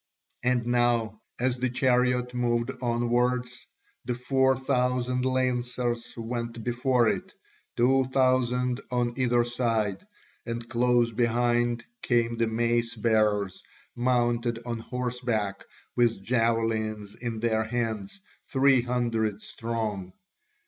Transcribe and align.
And 0.43 0.65
now, 0.65 1.21
as 1.39 1.57
the 1.59 1.69
chariot 1.69 2.33
moved 2.33 2.71
onwards, 2.81 3.67
the 4.03 4.15
four 4.15 4.57
thousand 4.57 5.25
lancers 5.27 6.15
went 6.17 6.63
before 6.63 7.07
it, 7.07 7.35
two 7.77 8.05
thousand 8.05 8.81
on 8.89 9.13
either 9.15 9.43
side, 9.45 10.07
and 10.43 10.67
close 10.67 11.11
behind 11.11 11.85
came 12.01 12.35
the 12.37 12.47
mace 12.47 12.95
bearers, 12.95 13.61
mounted 13.95 14.57
on 14.65 14.79
horseback, 14.79 15.65
with 15.95 16.23
javelins 16.23 17.13
in 17.13 17.39
their 17.39 17.63
hands, 17.65 18.21
three 18.51 18.81
hundred 18.81 19.43
strong. 19.43 20.13